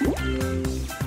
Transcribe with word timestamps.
Música 0.00 0.99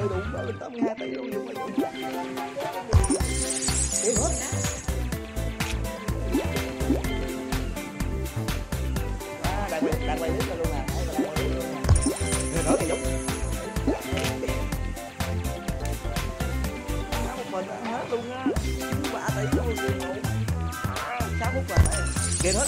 Ơi 0.00 0.08
tám 0.32 0.42
mươi 0.42 0.52
82 0.60 0.94
tỷ 0.98 1.06
luôn 1.06 1.30
nhưng 1.30 1.46
mà 1.46 1.52
đúng. 1.52 1.70
Hết. 4.16 4.34
À, 9.42 9.68
đang 9.70 9.82
quay- 9.84 10.06
đặt 10.06 10.16
quay 10.20 10.30
clip 10.30 10.48
ra 10.48 10.54
luôn 10.54 10.72
à, 10.72 10.84
người 12.54 12.62
nói 12.64 12.76
thì 12.80 12.88
đúng. 12.88 13.00
Một 17.36 17.44
mình 17.52 17.66
hết 17.84 18.04
luôn 18.10 18.30
á. 18.32 18.46
Ba 19.12 19.28
tỷ 19.36 19.42
luôn 19.56 19.76
sáu 21.40 21.50
phút 21.54 21.64
rồi. 21.68 21.78
Kìa 22.42 22.52
hết. 22.52 22.66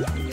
Yeah. 0.00 0.29